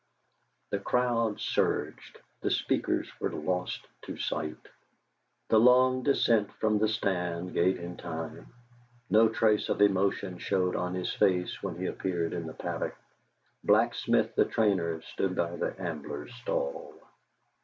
The 0.71 0.79
crowd 0.79 1.39
surged; 1.39 2.17
the 2.41 2.49
speakers 2.49 3.07
were 3.19 3.29
lost 3.29 3.85
to 4.05 4.17
sight. 4.17 4.57
The 5.49 5.59
long 5.59 6.01
descent 6.01 6.51
from 6.53 6.79
the 6.79 6.87
stand 6.87 7.53
gave 7.53 7.77
him 7.77 7.97
time. 7.97 8.47
No 9.11 9.29
trace 9.29 9.69
of 9.69 9.79
emotion 9.79 10.39
showed 10.39 10.75
on 10.75 10.95
his 10.95 11.13
face 11.13 11.61
when 11.61 11.75
he 11.75 11.85
appeared 11.85 12.33
in 12.33 12.47
the 12.47 12.55
paddock. 12.55 12.95
Blacksmith 13.63 14.33
the 14.33 14.45
trainer 14.45 15.01
stood 15.03 15.35
by 15.35 15.55
the 15.55 15.79
Ambler's 15.79 16.33
stall. 16.33 16.95